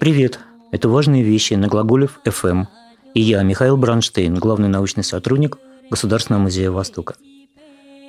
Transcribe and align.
Привет! 0.00 0.40
Это 0.72 0.88
«Важные 0.88 1.22
вещи» 1.22 1.54
на 1.54 1.68
Глаголев 1.68 2.20
FM. 2.24 2.66
И 3.14 3.20
я, 3.20 3.42
Михаил 3.42 3.76
Бранштейн, 3.76 4.34
главный 4.34 4.68
научный 4.68 5.04
сотрудник 5.04 5.58
Государственного 5.90 6.42
музея 6.42 6.70
Востока. 6.70 7.14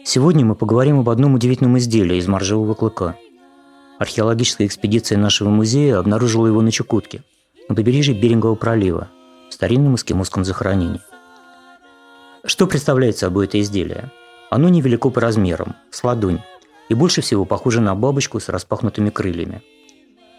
Сегодня 0.03 0.43
мы 0.43 0.55
поговорим 0.55 0.99
об 0.99 1.09
одном 1.09 1.35
удивительном 1.35 1.77
изделии 1.77 2.17
из 2.17 2.27
моржевого 2.27 2.73
клыка. 2.73 3.15
Археологическая 3.99 4.65
экспедиция 4.65 5.17
нашего 5.17 5.49
музея 5.49 5.99
обнаружила 5.99 6.47
его 6.47 6.61
на 6.61 6.71
Чукотке, 6.71 7.23
на 7.69 7.75
побережье 7.75 8.13
Берингового 8.13 8.55
пролива, 8.55 9.09
в 9.49 9.53
старинном 9.53 9.95
эскимосском 9.95 10.43
захоронении. 10.43 11.01
Что 12.43 12.65
представляет 12.67 13.17
собой 13.17 13.45
это 13.45 13.61
изделие? 13.61 14.11
Оно 14.53 14.69
невелико 14.69 15.09
по 15.09 15.19
размерам, 15.19 15.77
с 15.89 16.03
ладонь, 16.03 16.39
и 16.87 16.93
больше 16.93 17.21
всего 17.21 17.43
похоже 17.43 17.81
на 17.81 17.95
бабочку 17.95 18.39
с 18.39 18.49
распахнутыми 18.49 19.09
крыльями. 19.09 19.63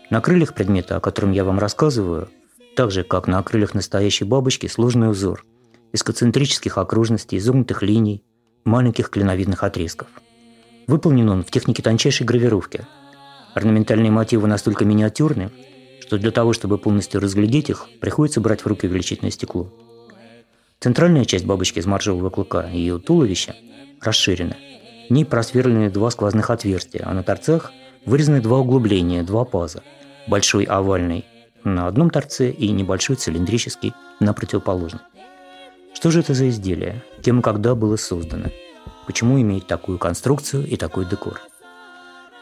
На 0.09 0.21
крыльях 0.21 0.55
предмета, 0.55 0.95
о 0.97 1.01
котором 1.01 1.33
я 1.33 1.43
вам 1.43 1.59
рассказываю, 1.59 2.29
так 2.77 2.93
же, 2.93 3.03
как 3.03 3.27
на 3.27 3.43
крыльях 3.43 3.75
настоящей 3.75 4.25
бабочки, 4.25 4.69
сложный 4.69 5.11
узор 5.11 5.45
из 5.93 6.05
концентрических 6.05 6.79
окружностей, 6.79 7.39
изогнутых 7.39 7.83
линий, 7.83 8.23
маленьких 8.65 9.11
клиновидных 9.11 9.65
отрезков. 9.65 10.07
Выполнен 10.87 11.29
он 11.29 11.43
в 11.43 11.51
технике 11.51 11.83
тончайшей 11.83 12.25
гравировки. 12.25 12.87
Орнаментальные 13.57 14.13
мотивы 14.13 14.47
настолько 14.47 14.85
миниатюрны, 14.85 15.51
что 16.01 16.19
для 16.19 16.31
того, 16.31 16.53
чтобы 16.53 16.79
полностью 16.79 17.21
разглядеть 17.21 17.69
их, 17.69 17.89
приходится 18.01 18.41
брать 18.41 18.61
в 18.61 18.69
руки 18.69 18.87
увеличительное 18.87 19.33
стекло. 19.33 19.73
Центральная 20.81 21.25
часть 21.25 21.47
бабочки 21.47 21.79
из 21.79 21.87
моржевого 21.87 22.31
клыка 22.31 22.69
и 22.71 22.79
ее 22.79 22.99
туловища 22.99 23.55
расширена. 24.01 24.57
В 25.09 25.13
ней 25.13 25.25
просверлены 25.25 25.91
два 25.91 26.11
сквозных 26.11 26.51
отверстия, 26.51 27.03
а 27.07 27.15
на 27.15 27.23
торцах 27.23 27.73
вырезаны 28.07 28.41
два 28.41 28.59
углубления, 28.59 29.23
два 29.23 29.45
паза. 29.45 29.83
Большой 30.27 30.65
овальный 30.65 31.25
на 31.65 31.87
одном 31.87 32.11
торце 32.11 32.51
и 32.51 32.71
небольшой 32.71 33.17
цилиндрический 33.17 33.95
на 34.21 34.33
противоположном. 34.33 35.03
Что 35.95 36.11
же 36.11 36.21
это 36.21 36.35
за 36.35 36.49
изделие? 36.49 37.03
Кем 37.23 37.41
и 37.41 37.43
когда 37.43 37.75
было 37.75 37.97
создано? 37.97 38.51
Почему 39.07 39.41
имеет 39.41 39.67
такую 39.67 39.99
конструкцию 39.99 40.67
и 40.67 40.77
такой 40.77 41.07
декор? 41.07 41.41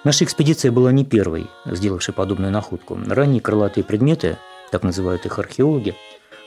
Наша 0.05 0.25
экспедиция 0.25 0.73
была 0.73 0.91
не 0.91 1.05
первой, 1.05 1.47
сделавшей 1.65 2.15
подобную 2.15 2.51
находку. 2.51 2.99
Ранние 3.07 3.41
крылатые 3.41 3.85
предметы, 3.85 4.37
так 4.73 4.83
называют 4.83 5.27
их 5.27 5.39
археологи, 5.39 5.95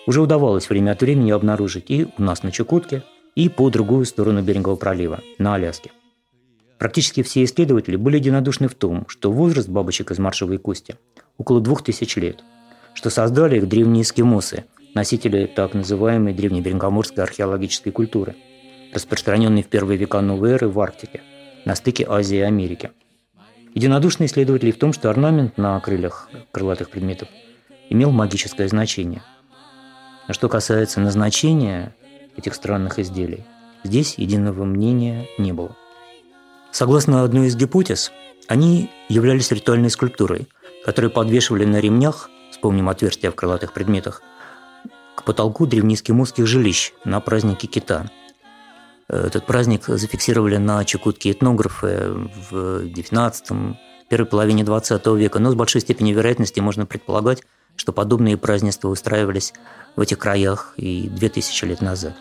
уже 0.05 0.21
удавалось 0.21 0.69
время 0.69 0.91
от 0.91 1.01
времени 1.01 1.31
обнаружить 1.31 1.89
и 1.89 2.07
у 2.17 2.21
нас 2.21 2.43
на 2.43 2.51
Чукотке, 2.51 3.03
и 3.35 3.49
по 3.49 3.69
другую 3.69 4.05
сторону 4.05 4.41
Берингового 4.41 4.77
пролива, 4.77 5.19
на 5.37 5.55
Аляске. 5.55 5.91
Практически 6.77 7.23
все 7.23 7.43
исследователи 7.43 7.95
были 7.95 8.17
единодушны 8.17 8.67
в 8.67 8.75
том, 8.75 9.05
что 9.07 9.31
возраст 9.31 9.67
бабочек 9.67 10.11
из 10.11 10.19
маршевой 10.19 10.57
кости 10.57 10.95
около 11.37 11.61
двух 11.61 11.83
тысяч 11.83 12.15
лет, 12.15 12.43
что 12.93 13.09
создали 13.09 13.57
их 13.57 13.67
древние 13.67 14.03
эскимосы, 14.03 14.65
носители 14.93 15.47
так 15.53 15.73
называемой 15.73 16.33
древнеберингоморской 16.33 17.23
археологической 17.23 17.91
культуры, 17.91 18.35
распространенной 18.93 19.63
в 19.63 19.67
первые 19.67 19.97
века 19.97 20.21
новой 20.21 20.51
эры 20.51 20.69
в 20.69 20.79
Арктике, 20.79 21.21
на 21.65 21.75
стыке 21.75 22.05
Азии 22.07 22.37
и 22.37 22.41
Америки. 22.41 22.91
Единодушны 23.73 24.25
исследователи 24.25 24.71
в 24.71 24.77
том, 24.77 24.93
что 24.93 25.09
орнамент 25.09 25.57
на 25.57 25.77
крыльях 25.81 26.29
крылатых 26.51 26.89
предметов 26.89 27.27
имел 27.89 28.11
магическое 28.11 28.67
значение– 28.69 29.21
а 30.27 30.33
что 30.33 30.49
касается 30.49 30.99
назначения 30.99 31.95
этих 32.35 32.55
странных 32.55 32.99
изделий, 32.99 33.43
здесь 33.83 34.15
единого 34.17 34.63
мнения 34.65 35.27
не 35.37 35.53
было. 35.53 35.75
Согласно 36.71 37.23
одной 37.23 37.47
из 37.47 37.55
гипотез, 37.55 38.11
они 38.47 38.89
являлись 39.09 39.51
ритуальной 39.51 39.89
скульптурой, 39.89 40.47
которую 40.83 41.11
подвешивали 41.11 41.65
на 41.65 41.79
ремнях, 41.79 42.29
вспомним 42.51 42.89
отверстия 42.89 43.31
в 43.31 43.35
крылатых 43.35 43.73
предметах, 43.73 44.21
к 45.15 45.23
потолку 45.23 45.65
древнеэскимосских 45.65 46.45
жилищ 46.45 46.93
на 47.05 47.19
празднике 47.21 47.67
кита. 47.67 48.09
Этот 49.07 49.45
праздник 49.45 49.85
зафиксировали 49.85 50.57
на 50.57 50.83
Чукотке 50.83 51.31
этнографы 51.31 52.29
в 52.49 52.85
XIX, 52.85 53.75
первой 54.09 54.25
половине 54.25 54.63
XX 54.63 55.17
века, 55.17 55.39
но 55.39 55.51
с 55.51 55.55
большой 55.55 55.81
степенью 55.81 56.15
вероятности 56.15 56.59
можно 56.59 56.85
предполагать, 56.85 57.43
что 57.75 57.91
подобные 57.93 58.37
празднества 58.37 58.89
устраивались 58.89 59.53
в 59.95 60.01
этих 60.01 60.17
краях 60.17 60.73
и 60.77 61.07
2000 61.09 61.65
лет 61.65 61.81
назад. 61.81 62.13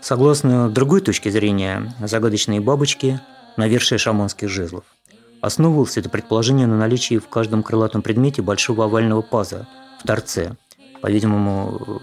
Согласно 0.00 0.70
другой 0.70 1.00
точке 1.00 1.30
зрения, 1.30 1.94
загадочные 2.00 2.60
бабочки– 2.60 3.20
навершие 3.56 3.98
шаманских 3.98 4.48
жезлов. 4.48 4.84
Основывалось 5.40 5.96
это 5.96 6.08
предположение 6.08 6.66
на 6.66 6.76
наличии 6.76 7.18
в 7.18 7.28
каждом 7.28 7.62
крылатом 7.62 8.02
предмете 8.02 8.42
большого 8.42 8.84
овального 8.84 9.22
паза 9.22 9.66
в 10.00 10.06
торце. 10.06 10.56
По-видимому, 11.02 12.00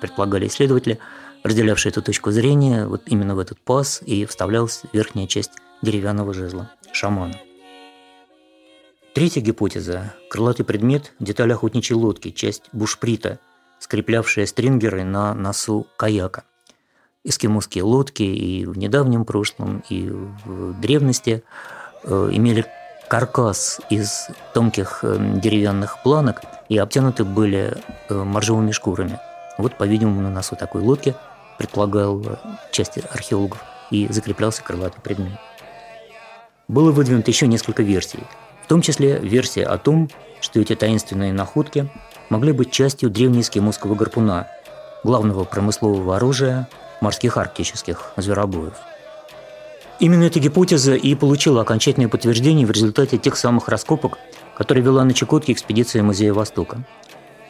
предполагали 0.00 0.46
исследователи, 0.46 0.98
разделявшие 1.42 1.90
эту 1.90 2.02
точку 2.02 2.30
зрения, 2.30 2.86
вот 2.86 3.02
именно 3.06 3.34
в 3.34 3.38
этот 3.38 3.60
паз 3.60 4.02
и 4.04 4.26
вставлялась 4.26 4.82
верхняя 4.92 5.26
часть 5.26 5.52
деревянного 5.80 6.34
жезла– 6.34 6.70
шамана. 6.92 7.36
Третья 9.14 9.42
гипотеза– 9.42 10.14
крылатый 10.30 10.64
предмет– 10.64 11.12
деталь 11.20 11.52
охотничьей 11.52 11.98
лодки, 11.98 12.30
часть 12.30 12.62
бушприта, 12.72 13.40
скреплявшая 13.78 14.46
стрингеры 14.46 15.04
на 15.04 15.34
носу 15.34 15.86
каяка. 15.98 16.44
Эскимосские 17.22 17.84
лодки 17.84 18.22
и 18.22 18.64
в 18.64 18.78
недавнем 18.78 19.26
прошлом, 19.26 19.84
и 19.90 20.08
в 20.08 20.80
древности 20.80 21.44
э, 22.04 22.30
имели 22.32 22.64
каркас 23.06 23.82
из 23.90 24.28
тонких 24.54 25.00
э, 25.02 25.38
деревянных 25.42 26.02
планок 26.02 26.40
и 26.70 26.78
обтянуты 26.78 27.24
были 27.24 27.76
э, 28.08 28.14
моржовыми 28.14 28.70
шкурами. 28.70 29.20
Вот, 29.58 29.76
по-видимому, 29.76 30.22
на 30.22 30.30
носу 30.30 30.56
такой 30.56 30.80
лодки, 30.80 31.14
предполагал 31.58 32.24
часть 32.70 32.96
археологов, 32.96 33.62
и 33.90 34.10
закреплялся 34.10 34.62
крылатый 34.62 35.02
предмет. 35.02 35.38
Было 36.66 36.92
выдвинуто 36.92 37.30
еще 37.30 37.46
несколько 37.46 37.82
версий– 37.82 38.20
в 38.64 38.68
том 38.68 38.82
числе 38.82 39.18
версия 39.18 39.64
о 39.64 39.78
том, 39.78 40.08
что 40.40 40.60
эти 40.60 40.74
таинственные 40.74 41.32
находки 41.32 41.88
могли 42.30 42.52
быть 42.52 42.70
частью 42.70 43.10
древнеэскимосского 43.10 43.94
гарпуна, 43.94 44.48
главного 45.04 45.44
промыслового 45.44 46.16
оружия 46.16 46.68
морских 47.00 47.36
арктических 47.36 48.12
зверобоев. 48.16 48.74
Именно 50.00 50.24
эта 50.24 50.40
гипотеза 50.40 50.94
и 50.94 51.14
получила 51.14 51.60
окончательное 51.62 52.08
подтверждение 52.08 52.66
в 52.66 52.70
результате 52.70 53.18
тех 53.18 53.36
самых 53.36 53.68
раскопок, 53.68 54.18
которые 54.56 54.84
вела 54.84 55.04
на 55.04 55.12
Чукотке 55.14 55.52
экспедиция 55.52 56.02
Музея 56.02 56.32
Востока. 56.32 56.84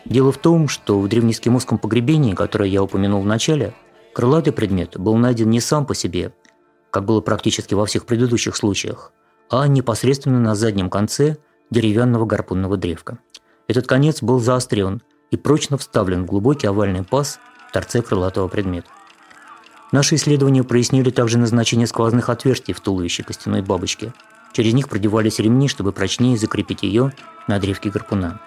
Дело 0.05 0.33
в 0.33 0.39
том, 0.39 0.69
что 0.69 0.99
в 0.99 1.09
древнеэскимосском 1.09 1.79
погребении, 1.79 2.35
которое 2.35 2.69
я 2.69 2.83
упомянул 2.83 3.23
в 3.23 3.27
начале, 3.27 3.73
крылатый 4.13 4.53
предмет 4.53 4.99
был 4.99 5.17
найден 5.17 5.49
не 5.49 5.61
сам 5.61 5.87
по 5.87 5.95
себе, 5.95 6.33
как 6.91 7.05
было 7.05 7.21
практически 7.21 7.75
во 7.75 7.87
всех 7.87 8.05
предыдущих 8.05 8.57
случаях, 8.57 9.13
а 9.53 9.69
непосредственно 9.69 10.41
на 10.41 10.55
заднем 10.55 10.89
конце 10.89 11.37
деревянного 11.71 12.25
гарпунного 12.25 12.79
древка. 12.79 13.19
Этот 13.69 13.87
конец 13.87 14.23
был 14.23 14.41
заострен 14.41 15.03
и 15.31 15.37
прочно 15.37 15.77
вставлен 15.77 16.23
в 16.23 16.27
глубокий 16.27 16.67
овальный 16.67 17.05
паз 17.05 17.39
в 17.69 17.73
торце 17.73 18.01
крылатого 18.01 18.49
предмета. 18.49 18.89
Наши 19.93 20.15
исследования 20.15 20.65
прояснили 20.65 21.11
также 21.11 21.37
назначение 21.37 21.87
сквозных 21.87 22.31
отверстий 22.31 22.73
в 22.73 22.81
туловище 22.81 23.25
костяной 23.25 23.61
бабочки. 23.61 24.15
Через 24.55 24.73
них 24.73 24.89
продевались 24.89 25.39
ремни, 25.39 25.69
чтобы 25.69 25.93
прочнее 25.93 26.39
закрепить 26.39 26.83
ее 26.83 27.13
на 27.47 27.59
древке 27.59 27.91
гарпуна. 27.91 28.41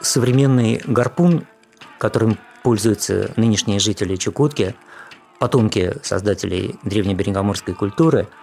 Современный 0.00 0.80
гарпун, 0.86 1.46
которым 1.98 2.38
пользуются 2.62 3.30
нынешние 3.36 3.78
жители 3.78 4.16
Чукотки, 4.16 4.74
потомки 5.38 5.96
создателей 6.02 6.76
древнеберегоморской 6.82 7.74
культуры– 7.74 8.26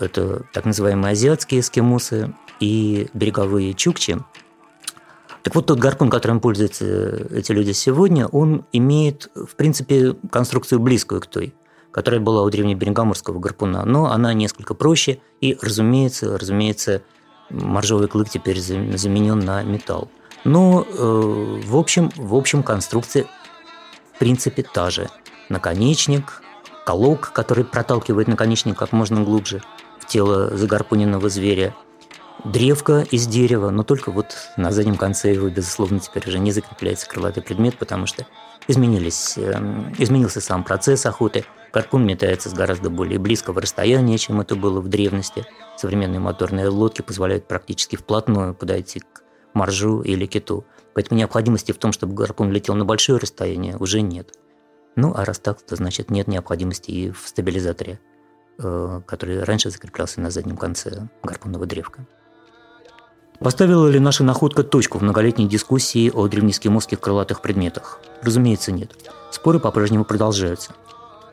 это 0.00 0.44
так 0.52 0.64
называемые 0.64 1.12
азиатские 1.12 1.60
эскимосы 1.60 2.34
и 2.60 3.08
береговые 3.14 3.74
чукчи. 3.74 4.18
Так 5.42 5.56
вот, 5.56 5.66
тот 5.66 5.78
гарпун, 5.78 6.08
которым 6.08 6.40
пользуются 6.40 6.84
эти 7.30 7.50
люди 7.50 7.72
сегодня, 7.72 8.28
он 8.28 8.64
имеет, 8.72 9.28
в 9.34 9.56
принципе, 9.56 10.14
конструкцию 10.30 10.78
близкую 10.78 11.20
к 11.20 11.26
той, 11.26 11.54
которая 11.90 12.20
была 12.20 12.42
у 12.44 12.50
древнеберегоморского 12.50 13.40
гарпуна, 13.40 13.84
но 13.84 14.12
она 14.12 14.32
несколько 14.34 14.74
проще, 14.74 15.18
и, 15.40 15.58
разумеется, 15.60 16.38
разумеется, 16.38 17.02
моржовый 17.50 18.06
клык 18.06 18.28
теперь 18.30 18.60
заменен 18.60 19.40
на 19.40 19.64
металл. 19.64 20.08
Но, 20.44 20.86
э, 20.88 21.60
в, 21.66 21.76
общем, 21.76 22.10
в 22.16 22.36
общем, 22.36 22.62
конструкция, 22.62 23.26
в 24.14 24.18
принципе, 24.20 24.62
та 24.62 24.90
же. 24.90 25.08
Наконечник, 25.48 26.42
колок, 26.86 27.32
который 27.32 27.64
проталкивает 27.64 28.28
наконечник 28.28 28.78
как 28.78 28.92
можно 28.92 29.22
глубже– 29.22 29.60
тело 30.06 30.56
загарпуненного 30.56 31.28
зверя, 31.28 31.74
древко 32.44 33.06
из 33.10 33.26
дерева, 33.26 33.70
но 33.70 33.82
только 33.82 34.10
вот 34.10 34.34
на 34.56 34.72
заднем 34.72 34.96
конце 34.96 35.32
его, 35.32 35.48
безусловно, 35.48 36.00
теперь 36.00 36.28
уже 36.28 36.38
не 36.38 36.52
закрепляется 36.52 37.08
крылатый 37.08 37.42
предмет, 37.42 37.76
потому 37.78 38.06
что 38.06 38.26
изменились, 38.68 39.34
эм, 39.36 39.94
изменился 39.98 40.40
сам 40.40 40.64
процесс 40.64 41.06
охоты, 41.06 41.44
Гарпун 41.72 42.04
метается 42.04 42.50
с 42.50 42.52
гораздо 42.52 42.90
более 42.90 43.18
близкого 43.18 43.60
расстояния, 43.60 44.18
чем 44.18 44.40
это 44.40 44.56
было 44.56 44.80
в 44.80 44.88
древности. 44.88 45.46
Современные 45.78 46.20
моторные 46.20 46.68
лодки 46.68 47.00
позволяют 47.00 47.48
практически 47.48 47.96
вплотную 47.96 48.54
подойти 48.54 49.00
к 49.00 49.22
моржу 49.54 50.02
или 50.02 50.26
киту. 50.26 50.66
Поэтому 50.94 51.18
необходимости 51.18 51.72
в 51.72 51.78
том, 51.78 51.92
чтобы 51.92 52.14
гарпун 52.14 52.52
летел 52.52 52.74
на 52.74 52.84
большое 52.84 53.18
расстояние, 53.18 53.78
уже 53.78 54.02
нет. 54.02 54.34
Ну, 54.96 55.14
а 55.16 55.24
раз 55.24 55.38
так, 55.38 55.62
то 55.62 55.74
значит 55.76 56.10
нет 56.10 56.28
необходимости 56.28 56.90
и 56.90 57.10
в 57.10 57.26
стабилизаторе, 57.26 57.98
который 59.06 59.42
раньше 59.42 59.70
закреплялся 59.70 60.20
на 60.20 60.30
заднем 60.30 60.56
конце 60.56 61.08
гарпунного 61.22 61.66
древка. 61.66 62.06
Поставила 63.38 63.88
ли 63.88 63.98
наша 63.98 64.22
находка 64.22 64.62
точку 64.62 64.98
в 64.98 65.02
многолетней 65.02 65.48
дискуссии 65.48 66.10
о 66.10 66.28
древнескимосских 66.28 67.00
крылатых 67.00 67.40
предметах? 67.40 67.98
Разумеется, 68.22 68.70
нет. 68.70 68.92
Споры 69.32 69.58
по-прежнему 69.58 70.04
продолжаются. 70.04 70.72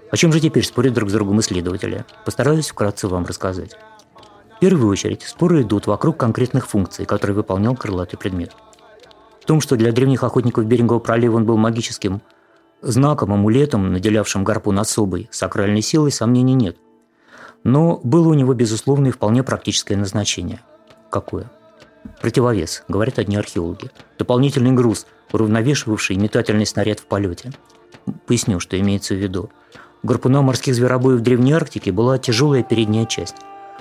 О 0.10 0.18
чем 0.18 0.34
же 0.34 0.40
теперь 0.40 0.66
спорят 0.66 0.94
друг 0.94 1.10
с 1.10 1.14
другом 1.14 1.40
исследователи? 1.40 2.06
Постараюсь 2.26 2.70
вкратце 2.70 3.08
вам 3.08 3.26
рассказать. 3.26 3.78
В 4.56 4.60
первую 4.60 4.90
очередь, 4.90 5.22
споры 5.22 5.62
идут 5.62 5.86
вокруг 5.86 6.18
конкретных 6.18 6.68
функций, 6.68 7.06
которые 7.06 7.36
выполнял 7.36 7.76
крылатый 7.76 8.18
предмет. 8.18 8.56
В 9.40 9.46
том, 9.46 9.62
что 9.62 9.76
для 9.76 9.92
древних 9.92 10.24
охотников 10.24 10.66
Берингового 10.66 11.00
пролива 11.00 11.36
он 11.36 11.46
был 11.46 11.58
магическим 11.58 12.22
знаком, 12.82 13.34
амулетом, 13.34 13.92
наделявшим 13.94 14.44
гарпун 14.44 14.80
особой, 14.80 15.30
сакральной 15.32 15.82
силой, 15.82 16.12
сомнений 16.12 16.56
нет. 16.56 16.78
Но 17.64 18.00
было 18.04 18.30
у 18.30 18.34
него, 18.34 18.54
безусловно, 18.54 19.08
и 19.08 19.12
вполне 19.12 19.44
практическое 19.44 19.96
назначение. 19.96 20.62
Какое? 21.12 21.52
Противовес, 22.22 22.84
говорят 22.88 23.20
одни 23.20 23.36
археологи. 23.36 23.92
Дополнительный 24.18 24.72
груз, 24.72 25.06
уравновешивавший 25.32 26.16
метательный 26.16 26.66
снаряд 26.66 27.00
в 27.00 27.06
полете. 27.06 27.52
Поясню, 28.26 28.60
что 28.60 28.80
имеется 28.80 29.14
в 29.14 29.18
виду. 29.18 29.50
У 30.02 30.08
гарпуна 30.08 30.42
морских 30.42 30.76
зверобоев 30.76 31.22
Древней 31.22 31.52
Арктике 31.52 31.92
была 31.92 32.18
тяжелая 32.18 32.64
передняя 32.64 33.06
часть. 33.06 33.36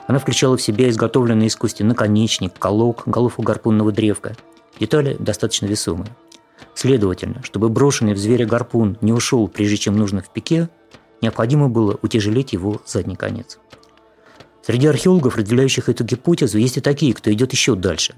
Она 0.09 0.19
включала 0.19 0.57
в 0.57 0.63
себя 0.63 0.89
изготовленный 0.89 1.47
искусстве 1.47 1.87
наконечник, 1.87 2.59
колок, 2.59 3.03
головку 3.07 3.43
гарпунного 3.43 3.93
древка. 3.93 4.35
Детали 4.81 5.17
достаточно 5.19 5.67
весомые. 5.67 6.09
Следовательно, 6.75 7.43
чтобы 7.43 7.69
брошенный 7.69 8.15
в 8.15 8.19
зверя 8.19 8.47
гарпун 8.47 8.97
не 9.01 9.13
ушел, 9.13 9.49
прежде 9.49 9.77
чем 9.77 9.97
нужно 9.97 10.23
в 10.23 10.31
пике, 10.31 10.69
необходимо 11.21 11.69
было 11.69 11.99
утяжелить 12.03 12.53
его 12.53 12.81
задний 12.87 13.17
конец. 13.17 13.59
Среди 14.63 14.87
археологов, 14.87 15.37
разделяющих 15.37 15.89
эту 15.89 16.05
гипотезу, 16.05 16.59
есть 16.59 16.77
и 16.77 16.81
такие, 16.81 17.15
кто 17.15 17.33
идет 17.33 17.53
еще 17.53 17.75
дальше. 17.75 18.15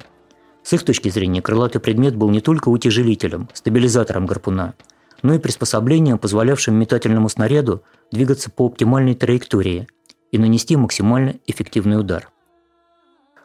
С 0.63 0.73
их 0.73 0.83
точки 0.83 1.09
зрения, 1.09 1.43
крылатый 1.43 1.81
предмет 1.81 2.17
был 2.17 2.29
не 2.31 2.41
только 2.41 2.69
утяжелителем, 2.69 3.49
стабилизатором 3.55 4.27
гарпуна, 4.27 4.75
но 5.23 5.35
и 5.35 5.39
приспособлением, 5.39 6.19
позволявшим 6.19 6.75
метательному 6.75 7.29
снаряду 7.29 7.83
двигаться 8.11 8.51
по 8.51 8.67
оптимальной 8.67 9.15
траектории 9.15 9.87
и 10.33 10.39
нанести 10.39 10.77
максимально 10.77 11.37
эффективный 11.47 11.99
удар. 11.99 12.31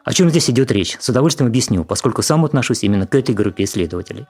О 0.04 0.12
чем 0.12 0.30
здесь 0.30 0.48
идет 0.50 0.70
речь, 0.70 0.96
с 1.00 1.08
удовольствием 1.08 1.48
объясню, 1.48 1.84
поскольку 1.84 2.22
сам 2.22 2.44
отношусь 2.44 2.84
именно 2.84 3.06
к 3.06 3.14
этой 3.14 3.34
группе 3.34 3.64
исследователей. 3.64 4.26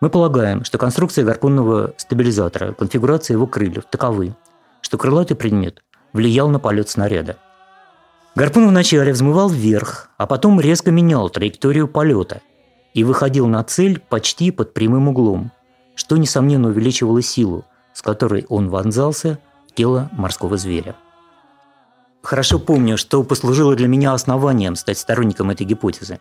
Мы 0.00 0.10
полагаем, 0.10 0.64
что 0.64 0.76
конструкция 0.76 1.24
гарпунного 1.24 1.94
стабилизатора, 1.96 2.72
конфигурация 2.72 3.34
его 3.34 3.46
крыльев 3.46 3.84
таковы, 3.90 4.34
что 4.94 4.98
крылатый 4.98 5.36
предмет 5.36 5.82
влиял 6.12 6.48
на 6.48 6.60
полет 6.60 6.88
снаряда– 6.88 7.36
Гарпун 8.36 8.68
вначале 8.68 9.12
взмывал 9.12 9.48
вверх, 9.48 10.08
а 10.18 10.26
потом 10.26 10.60
резко 10.60 10.92
менял 10.92 11.30
траекторию 11.30 11.88
полета 11.88 12.42
и 12.92 13.02
выходил 13.02 13.46
на 13.48 13.64
цель 13.64 13.98
почти 13.98 14.52
под 14.52 14.72
прямым 14.72 15.08
углом, 15.08 15.50
что, 15.96 16.16
несомненно, 16.16 16.68
увеличивало 16.68 17.22
силу, 17.22 17.64
с 17.92 18.02
которой 18.02 18.44
он 18.48 18.70
вонзался 18.70 19.38
в 19.68 19.74
тело 19.74 20.10
морского 20.12 20.56
зверя. 20.56 20.94
Хорошо 22.22 22.60
помню, 22.60 22.96
что 22.96 23.22
послужило 23.24 23.74
для 23.74 23.88
меня 23.88 24.12
основанием 24.12 24.76
стать 24.76 24.98
сторонником 24.98 25.50
этой 25.50 25.64
гипотезы. 25.64 26.20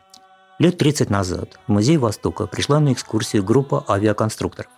Лет 0.57 0.79
30 0.79 1.11
назад 1.11 1.59
в 1.67 1.71
Музей 1.71 1.97
Востока 1.97 2.47
пришла 2.47 2.79
на 2.79 2.93
экскурсию 2.93 3.43
группа 3.43 3.85
авиаконструкторов, 3.87 4.71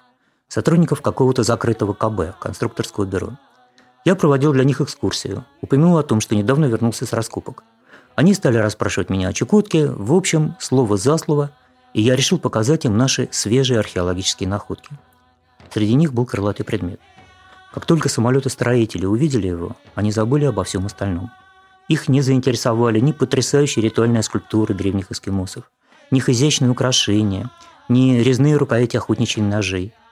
сотрудников 0.49 1.01
какого-то 1.01 1.43
закрытого 1.43 1.93
КБ, 1.93 2.39
конструкторского 2.39 3.05
бюро– 3.05 3.37
я 4.05 4.15
проводил 4.15 4.53
для 4.53 4.63
них 4.63 4.81
экскурсию, 4.81 5.45
упомянул 5.61 5.97
о 5.97 6.03
том, 6.03 6.21
что 6.21 6.35
недавно 6.35 6.65
вернулся 6.65 7.07
с 7.07 7.13
раскопок. 7.13 7.63
Они 8.13 8.35
стали 8.35 8.57
расспрашивать 8.57 9.09
меня 9.09 9.29
о 9.29 9.33
Чукотке, 9.33 9.87
в 9.87 10.13
общем, 10.13 10.55
слово 10.59 10.95
за 10.95 11.17
слово, 11.17 11.51
и 11.93 12.03
я 12.03 12.15
решил 12.15 12.37
показать 12.37 12.85
им 12.85 12.97
наши 12.97 13.27
свежие 13.31 13.79
археологические 13.79 14.47
находки. 14.47 14.91
Среди 15.73 15.95
них 15.95 16.13
был 16.13 16.25
крылатый 16.25 16.65
предмет. 16.65 17.01
Как 17.73 17.85
только 17.85 18.07
самолеты-строители 18.07 19.05
увидели 19.05 19.47
его, 19.47 19.75
они 19.95 20.11
забыли 20.11 20.45
обо 20.45 20.63
всем 20.63 20.85
остальном. 20.85 21.31
Их 21.87 22.07
не 22.07 22.21
заинтересовали 22.21 22.99
ни 22.99 23.11
потрясающие 23.11 23.83
ритуальные 23.83 24.23
скульптуры 24.23 24.75
древних 24.75 25.11
эскимосов, 25.11 25.69
ни 26.11 26.19
изящные 26.19 26.69
украшения, 26.69 27.49
ни 27.89 28.19
резные 28.19 28.55
рукояти 28.55 28.97
охотничьих 28.97 29.43
ножей– 29.43 29.93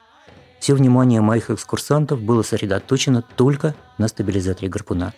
все 0.63 0.75
внимание 0.75 1.19
моих 1.19 1.49
экскурсантов 1.49 2.21
было 2.21 2.41
сосредоточено 2.41 3.21
только 3.21 3.75
на 3.97 4.07
стабилизаторе 4.07 4.69
гарпуна. 4.69 5.11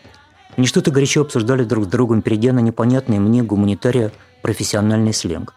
Они 0.58 0.66
что-то 0.66 0.90
горячо 0.90 1.22
обсуждали 1.22 1.64
друг 1.64 1.84
с 1.84 1.88
другом, 1.88 2.24
перейдя 2.24 2.52
на 2.52 2.62
непонятный 2.62 3.20
мне 3.20 3.44
гуманитария 3.44 4.12
профессиональный 4.42 5.14
сленг. 5.14 5.54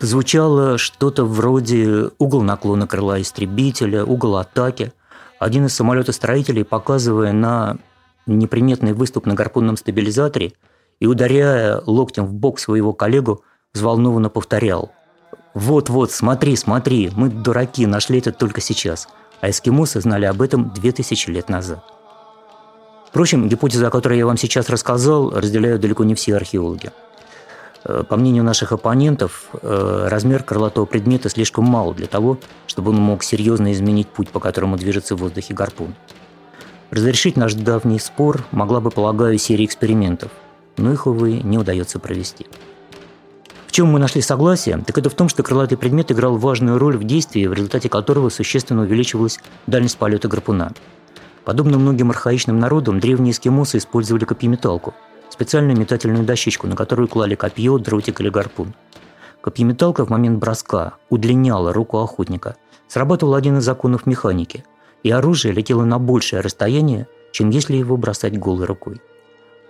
Звучало 0.00 0.78
что-то 0.78 1.26
вроде 1.26 2.08
угол 2.16 2.40
наклона 2.40 2.86
крыла 2.86 3.20
истребителя, 3.20 4.02
угол 4.02 4.38
атаки. 4.38 4.94
Один 5.38 5.66
из 5.66 5.74
самолетостроителей, 5.74 6.64
показывая 6.64 7.34
на 7.34 7.76
неприметный 8.24 8.94
выступ 8.94 9.26
на 9.26 9.34
гарпунном 9.34 9.76
стабилизаторе 9.76 10.54
и 11.00 11.06
ударяя 11.06 11.82
локтем 11.84 12.24
в 12.24 12.32
бок 12.32 12.58
своего 12.58 12.94
коллегу, 12.94 13.44
взволнованно 13.74 14.30
повторял– 14.30 14.90
вот-вот, 15.54 16.12
смотри, 16.12 16.56
смотри, 16.56 17.10
мы 17.14 17.28
дураки, 17.28 17.86
нашли 17.86 18.18
это 18.18 18.32
только 18.32 18.60
сейчас. 18.60 19.08
А 19.40 19.50
эскимосы 19.50 20.00
знали 20.00 20.24
об 20.24 20.40
этом 20.40 20.70
2000 20.70 21.30
лет 21.30 21.48
назад. 21.48 21.84
Впрочем, 23.08 23.48
гипотеза, 23.48 23.88
о 23.88 23.90
которой 23.90 24.18
я 24.18 24.26
вам 24.26 24.38
сейчас 24.38 24.70
рассказал, 24.70 25.30
разделяют 25.30 25.82
далеко 25.82 26.04
не 26.04 26.14
все 26.14 26.36
археологи. 26.36 26.92
Э, 27.84 28.04
по 28.08 28.16
мнению 28.16 28.44
наших 28.44 28.72
оппонентов, 28.72 29.48
э, 29.60 30.06
размер 30.08 30.42
крылатого 30.42 30.86
предмета 30.86 31.28
слишком 31.28 31.64
мал 31.64 31.92
для 31.92 32.06
того, 32.06 32.38
чтобы 32.66 32.90
он 32.90 32.96
мог 32.96 33.22
серьезно 33.22 33.72
изменить 33.72 34.08
путь, 34.08 34.30
по 34.30 34.40
которому 34.40 34.78
движется 34.78 35.16
в 35.16 35.18
воздухе 35.18 35.52
гарпун. 35.52 35.94
Разрешить 36.90 37.36
наш 37.36 37.52
давний 37.54 37.98
спор 37.98 38.44
могла 38.52 38.80
бы, 38.80 38.90
полагаю, 38.90 39.36
серия 39.36 39.66
экспериментов, 39.66 40.30
но 40.78 40.92
их, 40.92 41.06
увы, 41.06 41.40
не 41.42 41.58
удается 41.58 41.98
провести. 41.98 42.46
В 43.72 43.74
чем 43.74 43.86
мы 43.86 43.98
нашли 43.98 44.20
согласие, 44.20 44.76
так 44.86 44.98
это 44.98 45.08
в 45.08 45.14
том, 45.14 45.30
что 45.30 45.42
крылатый 45.42 45.78
предмет 45.78 46.12
играл 46.12 46.36
важную 46.36 46.78
роль 46.78 46.98
в 46.98 47.04
действии, 47.04 47.46
в 47.46 47.54
результате 47.54 47.88
которого 47.88 48.28
существенно 48.28 48.82
увеличивалась 48.82 49.40
дальность 49.66 49.96
полета 49.96 50.28
гарпуна. 50.28 50.72
Подобно 51.46 51.78
многим 51.78 52.10
архаичным 52.10 52.60
народам, 52.60 53.00
древние 53.00 53.32
эскимосы 53.32 53.78
использовали 53.78 54.26
копьеметалку– 54.26 54.92
специальную 55.30 55.78
метательную 55.78 56.22
дощечку, 56.22 56.66
на 56.66 56.76
которую 56.76 57.08
клали 57.08 57.34
копье, 57.34 57.78
дротик 57.78 58.20
или 58.20 58.28
гарпун. 58.28 58.74
Копьеметалка 59.40 60.04
в 60.04 60.10
момент 60.10 60.38
броска 60.38 60.96
удлиняла 61.08 61.72
руку 61.72 61.96
охотника. 61.96 62.56
Срабатывал 62.88 63.36
один 63.36 63.56
из 63.56 63.64
законов 63.64 64.04
механики, 64.04 64.66
и 65.02 65.10
оружие 65.10 65.54
летело 65.54 65.86
на 65.86 65.98
большее 65.98 66.40
расстояние, 66.40 67.06
чем 67.32 67.48
если 67.48 67.76
его 67.76 67.96
бросать 67.96 68.38
голой 68.38 68.66
рукой. 68.66 69.00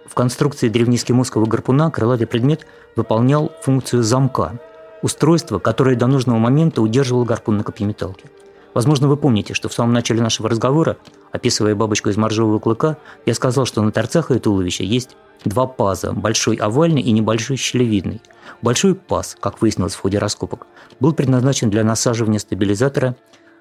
В 0.07 0.15
конструкции 0.15 0.69
древнеэскимосского 0.69 1.47
гарпуна 1.47 1.91
крылатый 1.91 2.27
предмет 2.27 2.67
выполнял 2.97 3.53
функцию 3.63 4.03
замка– 4.03 4.59
устройство, 5.03 5.59
которое 5.59 5.97
до 5.97 6.07
нужного 6.07 6.39
момента 6.39 6.81
удерживало 6.81 7.25
гарпун 7.25 7.59
на 7.59 7.65
копьеметалке. 7.65 8.31
Возможно, 8.75 9.07
вы 9.07 9.19
помните, 9.19 9.53
что 9.53 9.69
в 9.69 9.75
самом 9.75 9.93
начале 9.93 10.23
нашего 10.23 10.49
разговора, 10.49 10.97
описывая 11.31 11.75
бабочку 11.75 12.09
из 12.09 12.17
моржового 12.17 12.59
клыка, 12.59 12.97
я 13.27 13.35
сказал, 13.35 13.67
что 13.67 13.83
на 13.83 13.93
торцах 13.93 14.31
ее 14.31 14.41
туловища 14.41 14.83
есть 14.83 15.17
два 15.45 15.67
паза– 15.67 16.13
большой 16.15 16.57
овальный 16.57 17.03
и 17.03 17.13
небольшой 17.13 17.57
щелевидный. 17.57 18.23
Большой 18.63 18.95
паз, 18.95 19.37
как 19.41 19.61
выяснилось 19.61 19.95
в 19.95 20.01
ходе 20.01 20.19
раскопок, 20.19 20.67
был 21.01 21.13
предназначен 21.13 21.69
для 21.69 21.85
насаживания 21.85 22.39
стабилизатора 22.39 23.17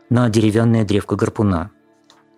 на 0.10 0.30
деревянное 0.30 0.86
древко 0.86 1.16
гарпуна. 1.16 1.72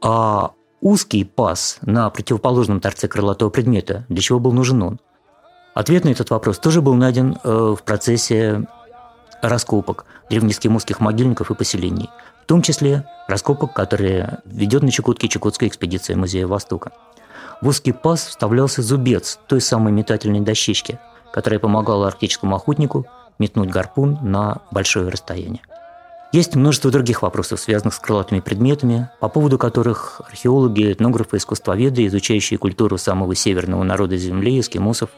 А 0.01 0.53
узкий 0.83 1.23
паз 1.23 1.77
на 1.81 2.09
противоположном 2.09 2.81
торце 2.81 3.07
крылатого 3.07 3.49
предмета, 3.49 4.05
для 4.09 4.21
чего 4.21 4.39
был 4.39 4.51
нужен 4.51 4.83
он? 4.83 4.99
Ответ 5.73 6.03
на 6.03 6.09
этот 6.09 6.29
вопрос 6.29 6.59
тоже 6.59 6.81
был 6.81 6.93
найден 6.93 7.37
э, 7.43 7.75
в 7.77 7.83
процессе 7.83 8.67
раскопок 9.41 10.05
древнескимосских 10.29 10.99
могильников 10.99 11.49
и 11.49 11.55
поселений, 11.55 12.09
в 12.43 12.45
том 12.45 12.61
числе 12.61 13.07
раскопок, 13.27 13.73
которые 13.73 14.39
ведет 14.45 14.83
на 14.83 14.91
Чукотке 14.91 15.29
Чукотская 15.29 15.69
экспедиция 15.69 16.17
Музея 16.17 16.47
Востока. 16.47 16.91
В 17.61 17.67
узкий 17.69 17.93
паз 17.93 18.27
вставлялся 18.27 18.81
зубец 18.81 19.39
той 19.47 19.61
самой 19.61 19.93
метательной 19.93 20.41
дощечки, 20.41 20.99
которая 21.33 21.59
помогала 21.59 22.07
арктическому 22.07 22.55
охотнику 22.55 23.07
метнуть 23.39 23.69
гарпун 23.69 24.19
на 24.21 24.61
большое 24.69 25.07
расстояние. 25.07 25.61
Есть 26.33 26.55
множество 26.55 26.89
других 26.89 27.21
вопросов, 27.21 27.59
связанных 27.59 27.93
с 27.93 27.99
крылатыми 27.99 28.39
предметами, 28.39 29.07
по 29.19 29.29
поводу 29.29 29.59
которых 29.59 30.19
археологи, 30.27 30.93
этнографы, 30.93 31.37
искусствоведы, 31.37 32.07
изучающие 32.07 32.57
культуру 32.57 32.97
самого 32.97 33.35
северного 33.35 33.83
народа 33.83 34.17
Земли, 34.17 34.59
эскимосов, 34.59 35.11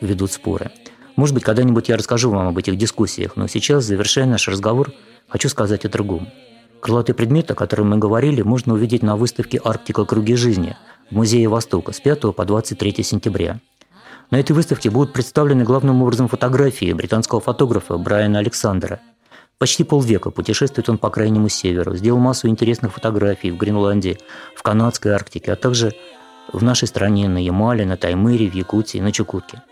ведут 0.00 0.32
споры. 0.32 0.72
Может 1.14 1.36
быть, 1.36 1.44
когда-нибудь 1.44 1.88
я 1.88 1.96
расскажу 1.96 2.32
вам 2.32 2.48
об 2.48 2.58
этих 2.58 2.76
дискуссиях, 2.76 3.36
но 3.36 3.46
сейчас, 3.46 3.84
завершая 3.84 4.26
наш 4.26 4.48
разговор, 4.48 4.90
хочу 5.28 5.48
сказать 5.48 5.84
о 5.84 5.88
другом. 5.88 6.28
Крылатый 6.80 7.14
предмет, 7.14 7.52
о 7.52 7.54
котором 7.54 7.90
мы 7.90 7.98
говорили, 7.98 8.42
можно 8.42 8.74
увидеть 8.74 9.04
на 9.04 9.14
выставке 9.14 9.60
«Арктика. 9.64 10.04
Круги 10.04 10.34
жизни» 10.34 10.76
в 11.12 11.14
Музее 11.14 11.46
Востока 11.46 11.92
с 11.92 12.00
5 12.00 12.34
по 12.34 12.44
23 12.44 13.04
сентября. 13.04 13.60
На 14.32 14.40
этой 14.40 14.50
выставке 14.50 14.90
будут 14.90 15.12
представлены 15.12 15.62
главным 15.62 16.02
образом 16.02 16.26
фотографии 16.26 16.92
британского 16.92 17.40
фотографа 17.40 17.96
Брайана 17.98 18.40
Александра– 18.40 19.00
Почти 19.58 19.84
полвека 19.84 20.30
путешествует 20.30 20.88
он 20.88 20.98
по 20.98 21.10
крайнему 21.10 21.48
северу, 21.48 21.96
сделал 21.96 22.18
массу 22.18 22.48
интересных 22.48 22.92
фотографий 22.92 23.52
в 23.52 23.56
Гренландии, 23.56 24.18
в 24.56 24.62
канадской 24.62 25.12
Арктике, 25.12 25.52
а 25.52 25.56
также 25.56 25.92
в 26.52 26.62
нашей 26.62 26.88
стране 26.88 27.28
на 27.28 27.38
Ямале, 27.38 27.86
на 27.86 27.96
Таймыре, 27.96 28.50
в 28.50 28.54
Якутии, 28.54 28.98
на 28.98 29.12
Чукотке. 29.12 29.62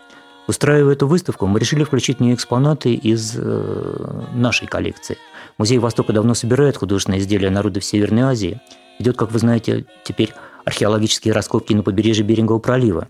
Устраивая 0.47 0.95
эту 0.95 1.07
выставку, 1.07 1.47
мы 1.47 1.61
решили 1.61 1.85
включить 1.85 2.19
в 2.19 2.21
нее 2.21 2.35
экспонаты 2.35 2.95
из 2.95 3.35
э, 3.37 4.25
нашей 4.33 4.67
коллекции. 4.67 5.19
Музей 5.59 5.79
Востока 5.79 6.13
давно 6.13 6.35
собирает 6.35 6.77
художественные 6.77 7.21
изделия 7.21 7.51
народов 7.51 7.85
Северной 7.85 8.23
Азии. 8.23 8.61
Идет, 8.99 9.17
как 9.17 9.31
вы 9.31 9.39
знаете, 9.39 9.85
теперь 10.05 10.33
археологические 10.65 11.35
раскопки 11.35 11.75
на 11.75 11.83
побережье 11.83 12.25
Берингового 12.25 12.61
пролива. 12.61 13.09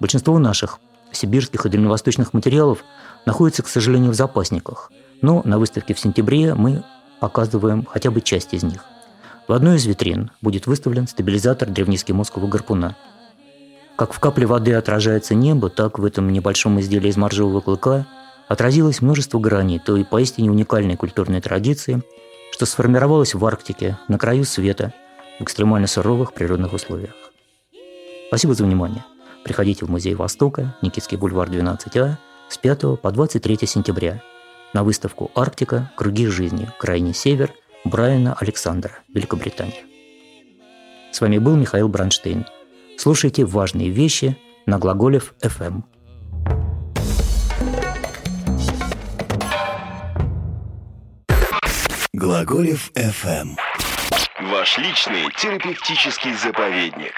Большинство 0.00 0.38
наших 0.38 0.78
сибирских 1.12 1.64
и 1.64 1.68
дальневосточных 1.68 2.32
материалов 2.32 2.84
находится, 3.24 3.62
к 3.62 3.68
сожалению, 3.68 4.10
в 4.10 4.14
запасниках– 4.14 4.90
но 5.24 5.40
на 5.46 5.58
выставке 5.58 5.94
в 5.94 5.98
сентябре 5.98 6.54
мы 6.54 6.84
показываем 7.18 7.86
хотя 7.86 8.10
бы 8.10 8.20
часть 8.20 8.52
из 8.52 8.62
них. 8.62 8.84
В 9.48 9.54
одной 9.54 9.76
из 9.76 9.86
витрин 9.86 10.30
будет 10.42 10.66
выставлен 10.66 11.08
стабилизатор 11.08 11.70
древнеэскимосского 11.70 12.46
гарпуна. 12.46 12.94
Как 13.96 14.12
в 14.12 14.20
капле 14.20 14.46
воды 14.46 14.74
отражается 14.74 15.34
небо, 15.34 15.70
так 15.70 15.98
в 15.98 16.04
этом 16.04 16.30
небольшом 16.30 16.78
изделии 16.78 17.08
из 17.08 17.16
моржового 17.16 17.62
клыка 17.62 18.06
отразилось 18.48 19.00
множество 19.00 19.38
граней 19.38 19.78
той 19.78 20.04
поистине 20.04 20.50
уникальной 20.50 20.96
культурной 20.96 21.40
традиции, 21.40 22.02
что 22.52 22.66
сформировалась 22.66 23.32
в 23.32 23.42
Арктике, 23.46 23.98
на 24.08 24.18
краю 24.18 24.44
света, 24.44 24.92
в 25.38 25.44
экстремально 25.44 25.86
суровых 25.86 26.34
природных 26.34 26.74
условиях. 26.74 27.14
Спасибо 28.28 28.52
за 28.52 28.64
внимание. 28.64 29.04
Приходите 29.42 29.86
в 29.86 29.90
Музей 29.90 30.14
Востока, 30.14 30.76
Никитский 30.82 31.16
бульвар 31.16 31.48
12А, 31.48 32.16
с 32.50 32.58
5 32.58 33.00
по 33.00 33.10
23 33.10 33.66
сентября– 33.66 34.22
на 34.74 34.84
выставку 34.84 35.30
«Арктика. 35.34 35.90
Круги 35.96 36.26
жизни. 36.26 36.68
Крайний 36.78 37.14
север» 37.14 37.52
Брайана 37.84 38.34
Александра, 38.34 38.92
Великобритания. 39.08 39.84
С 41.12 41.20
вами 41.20 41.38
был 41.38 41.54
Михаил 41.54 41.88
Бранштейн. 41.88 42.46
Слушайте 42.98 43.44
важные 43.44 43.90
вещи 43.90 44.36
на 44.66 44.78
Глаголев 44.78 45.34
FM. 45.42 45.82
Глаголев 52.12 52.90
FM. 52.94 53.56
Ваш 54.50 54.78
личный 54.78 55.30
терапевтический 55.36 56.34
заповедник. 56.34 57.12